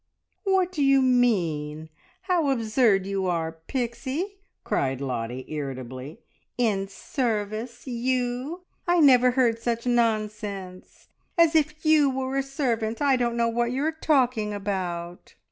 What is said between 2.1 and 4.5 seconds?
How absurd you are, Pixie!"